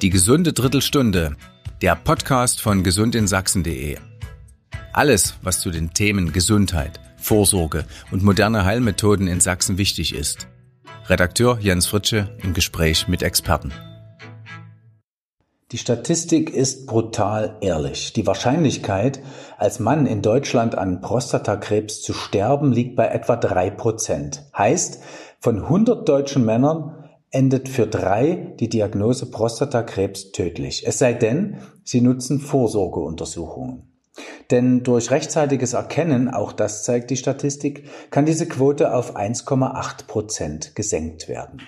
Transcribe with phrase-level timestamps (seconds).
[0.00, 1.34] Die gesunde Drittelstunde,
[1.82, 3.96] der Podcast von gesundinSachsen.de.
[4.92, 10.46] Alles, was zu den Themen Gesundheit, Vorsorge und moderne Heilmethoden in Sachsen wichtig ist.
[11.06, 13.72] Redakteur Jens Fritsche im Gespräch mit Experten.
[15.72, 18.12] Die Statistik ist brutal ehrlich.
[18.12, 19.18] Die Wahrscheinlichkeit,
[19.56, 24.44] als Mann in Deutschland an Prostatakrebs zu sterben, liegt bei etwa drei Prozent.
[24.56, 25.02] Heißt,
[25.40, 26.97] von 100 deutschen Männern
[27.30, 33.84] endet für drei die Diagnose Prostatakrebs tödlich, es sei denn, sie nutzen Vorsorgeuntersuchungen.
[34.50, 40.74] Denn durch rechtzeitiges Erkennen, auch das zeigt die Statistik, kann diese Quote auf 1,8 Prozent
[40.74, 41.62] gesenkt werden.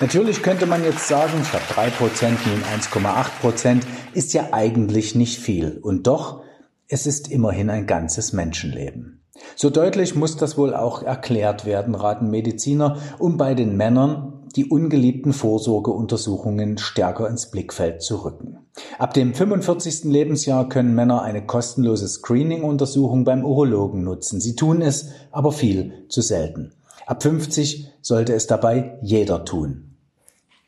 [0.00, 5.38] Natürlich könnte man jetzt sagen, statt 3 Prozent nun 1,8 Prozent ist ja eigentlich nicht
[5.38, 5.78] viel.
[5.82, 6.42] Und doch,
[6.88, 9.22] es ist immerhin ein ganzes Menschenleben.
[9.56, 14.66] So deutlich muss das wohl auch erklärt werden, raten Mediziner, um bei den Männern die
[14.66, 18.58] ungeliebten Vorsorgeuntersuchungen stärker ins Blickfeld zu rücken.
[18.98, 20.04] Ab dem 45.
[20.04, 24.40] Lebensjahr können Männer eine kostenlose Screening-Untersuchung beim Urologen nutzen.
[24.40, 26.72] Sie tun es aber viel zu selten.
[27.06, 29.96] Ab 50 sollte es dabei jeder tun.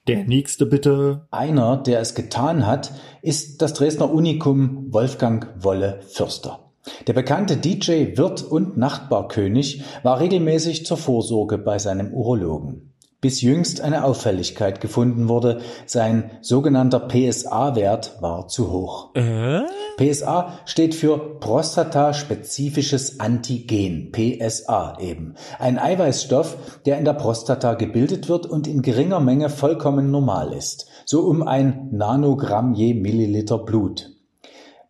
[0.06, 1.26] Der nächste bitte.
[1.30, 6.72] Einer, der es getan hat, ist das Dresdner Unikum Wolfgang Wolle Fürster.
[7.06, 12.93] Der bekannte DJ, Wirt und Nachtbarkönig war regelmäßig zur Vorsorge bei seinem Urologen
[13.24, 15.62] bis jüngst eine Auffälligkeit gefunden wurde.
[15.86, 19.14] Sein sogenannter PSA-Wert war zu hoch.
[19.14, 19.62] Äh?
[19.96, 25.36] PSA steht für prostataspezifisches Antigen, PSA eben.
[25.58, 30.88] Ein Eiweißstoff, der in der Prostata gebildet wird und in geringer Menge vollkommen normal ist.
[31.06, 34.10] So um ein Nanogramm je Milliliter Blut.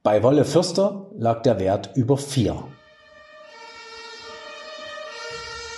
[0.02, 2.64] Bei Wolle Fürster lag der Wert über vier.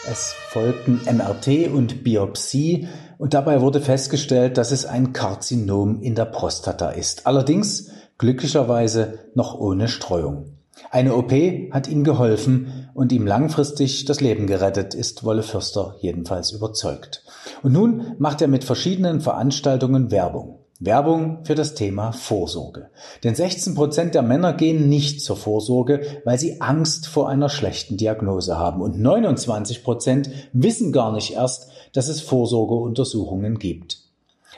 [0.08, 2.86] Es folgten MRT und Biopsie
[3.18, 7.26] und dabei wurde festgestellt, dass es ein Karzinom in der Prostata ist.
[7.26, 10.56] Allerdings glücklicherweise noch ohne Streuung.
[10.92, 11.32] Eine OP
[11.72, 17.25] hat ihm geholfen und ihm langfristig das Leben gerettet, ist Wolle Fürster jedenfalls überzeugt.
[17.64, 20.60] Und nun macht er mit verschiedenen Veranstaltungen Werbung.
[20.78, 22.91] Werbung für das Thema Vorsorge.
[23.25, 27.97] Denn 16 Prozent der Männer gehen nicht zur Vorsorge, weil sie Angst vor einer schlechten
[27.97, 28.82] Diagnose haben.
[28.82, 34.03] Und 29 Prozent wissen gar nicht erst, dass es Vorsorgeuntersuchungen gibt.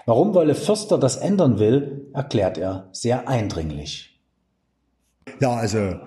[0.06, 4.19] Warum Wolle Fürster das ändern will, erklärt er sehr eindringlich.
[5.41, 6.00] Ja, also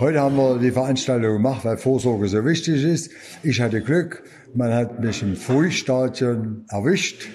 [0.00, 3.10] heute haben wir die Veranstaltung gemacht, weil Vorsorge so wichtig ist.
[3.42, 4.22] Ich hatte Glück,
[4.54, 7.28] man hat mich im Frühstadion erwischt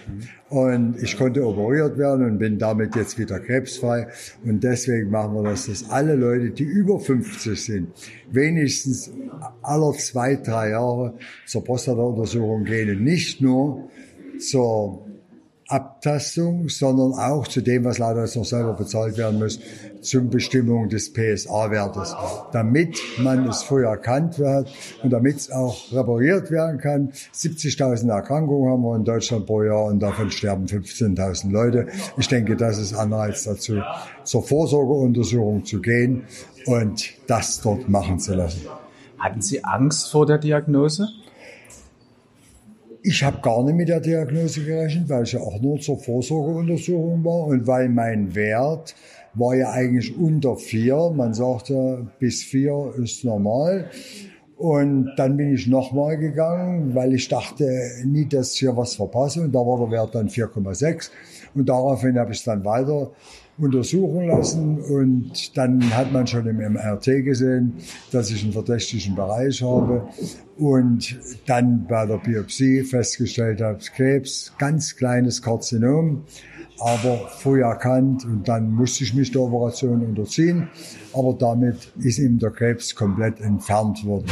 [0.49, 4.07] und ich konnte operiert werden und bin damit jetzt wieder krebsfrei.
[4.43, 7.87] Und deswegen machen wir das, dass alle Leute, die über 50 sind,
[8.31, 9.11] wenigstens
[9.61, 11.15] aller zwei, drei Jahre
[11.45, 13.89] zur Prostata-Untersuchung gehen und nicht nur
[14.39, 15.08] zur
[15.69, 19.59] Abtastung, sondern auch zu dem, was leider jetzt noch selber bezahlt werden muss,
[20.01, 22.15] zum Bestimmung des PSA-Wertes,
[22.51, 24.69] damit man es früh erkannt wird
[25.03, 27.11] und damit es auch repariert werden kann.
[27.35, 31.87] 70.000 Erkrankungen haben wir in Deutschland pro Jahr und davon sterben 15.000 Leute.
[32.17, 33.79] Ich denke, das ist Anreiz dazu,
[34.23, 36.23] zur Vorsorgeuntersuchung zu gehen
[36.65, 38.61] und das dort machen zu lassen.
[39.19, 41.09] Hatten Sie Angst vor der Diagnose?
[43.01, 47.23] Ich habe gar nicht mit der Diagnose gerechnet, weil ich ja auch nur zur Vorsorgeuntersuchung
[47.23, 48.93] war und weil mein Wert
[49.33, 51.09] war ja eigentlich unter vier.
[51.15, 53.89] Man sagte, bis vier ist normal.
[54.57, 57.65] Und dann bin ich nochmal gegangen, weil ich dachte
[58.03, 59.41] nie, dass ich hier was verpasse.
[59.41, 61.09] Und da war der Wert dann 4,6.
[61.55, 63.11] Und daraufhin habe ich es dann weiter
[63.59, 67.73] untersuchen lassen und dann hat man schon im MRT gesehen,
[68.11, 70.07] dass ich einen verdächtigen Bereich habe
[70.57, 76.23] und dann bei der Biopsie festgestellt habe, Krebs, ganz kleines Karzinom,
[76.79, 80.69] aber früh erkannt und dann musste ich mich der Operation unterziehen,
[81.13, 84.27] aber damit ist ihm der Krebs komplett entfernt worden.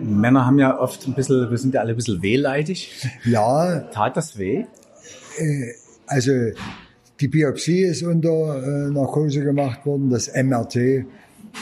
[0.00, 3.08] Männer haben ja oft ein bisschen, wir sind ja alle ein bisschen wehleidig.
[3.24, 3.80] Ja.
[3.92, 4.64] Tat das weh?
[5.38, 5.72] Äh,
[6.06, 6.32] also
[7.20, 10.10] die Biopsie ist unter äh, Narkose gemacht worden.
[10.10, 11.04] Das MRT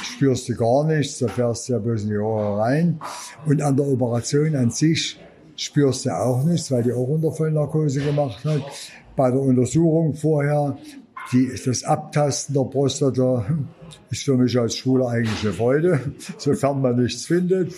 [0.02, 3.00] spürst du gar nichts, da fährst du ja bloß in die Ohren rein.
[3.46, 5.18] Und an der Operation an sich
[5.56, 8.62] spürst du auch nichts, weil die auch unter Vollnarkose gemacht hat.
[9.16, 10.78] Bei der Untersuchung vorher,
[11.32, 13.44] die, das Abtasten der Prostata
[14.10, 16.00] ist für mich als Schwuler eigentlich eine Freude,
[16.38, 17.74] sofern man nichts findet.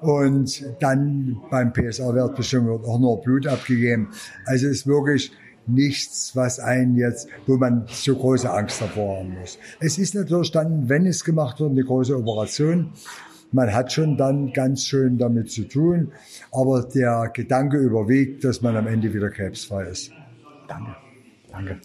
[0.00, 4.10] Und dann beim PSA-Wertbestimmung wird auch nur Blut abgegeben.
[4.44, 5.32] Also ist wirklich
[5.66, 9.58] nichts, was einen jetzt, wo man so große Angst davor haben muss.
[9.80, 12.92] Es ist natürlich dann, wenn es gemacht wird, eine große Operation.
[13.52, 16.12] Man hat schon dann ganz schön damit zu tun,
[16.50, 20.10] aber der Gedanke überwiegt, dass man am Ende wieder krebsfrei ist.
[20.66, 20.96] Danke.
[21.50, 21.80] Danke.